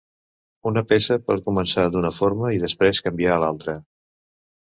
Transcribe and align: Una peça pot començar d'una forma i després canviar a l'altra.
Una 0.69 0.81
peça 0.91 1.17
pot 1.27 1.43
començar 1.49 1.85
d'una 1.95 2.11
forma 2.21 2.51
i 2.57 2.61
després 2.65 3.03
canviar 3.09 3.35
a 3.35 3.39
l'altra. 3.45 3.77